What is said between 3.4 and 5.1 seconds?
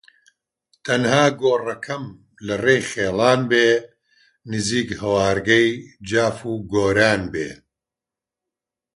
بێ نزیک